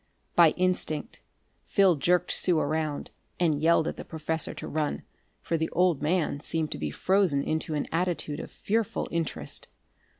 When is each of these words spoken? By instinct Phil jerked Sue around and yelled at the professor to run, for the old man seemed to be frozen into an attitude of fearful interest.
By 0.35 0.55
instinct 0.57 1.21
Phil 1.63 1.95
jerked 1.95 2.31
Sue 2.31 2.57
around 2.59 3.11
and 3.39 3.59
yelled 3.61 3.87
at 3.87 3.97
the 3.97 4.03
professor 4.03 4.51
to 4.55 4.67
run, 4.67 5.03
for 5.43 5.57
the 5.57 5.69
old 5.73 6.01
man 6.01 6.39
seemed 6.39 6.71
to 6.71 6.79
be 6.79 6.89
frozen 6.89 7.43
into 7.43 7.75
an 7.75 7.85
attitude 7.91 8.39
of 8.39 8.49
fearful 8.49 9.07
interest. 9.11 9.67